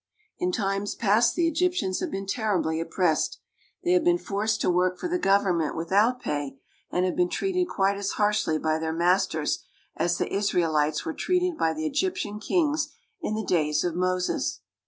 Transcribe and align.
«In 0.39 0.51
times 0.51 0.95
past 0.95 1.35
the 1.35 1.47
Egyptians 1.47 1.99
have 1.99 2.09
been 2.09 2.25
terribly 2.25 2.81
op 2.81 2.89
pressed. 2.89 3.37
They 3.83 3.91
have 3.91 4.03
been 4.03 4.17
forced 4.17 4.59
to 4.61 4.69
work 4.71 4.97
for 4.97 5.07
the 5.07 5.19
govern 5.19 5.57
ment 5.59 5.75
without 5.77 6.19
pay, 6.19 6.57
and 6.89 7.05
have 7.05 7.15
been 7.15 7.29
treated 7.29 7.67
quite 7.67 7.97
as 7.97 8.13
harshly 8.13 8.57
by 8.57 8.79
their 8.79 8.93
masters 8.93 9.63
as 9.95 10.17
the 10.17 10.33
Israelites 10.33 11.05
were 11.05 11.13
treated 11.13 11.55
by 11.55 11.73
the 11.73 11.85
Egyptian 11.85 12.39
kings 12.39 12.91
in 13.21 13.35
the 13.35 13.45
days 13.45 13.83
of 13.83 13.93
Moses. 13.93 14.61